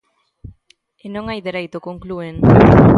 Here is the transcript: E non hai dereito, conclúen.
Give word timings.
E 1.03 1.05
non 1.15 1.25
hai 1.27 1.39
dereito, 1.47 1.77
conclúen. 1.87 2.35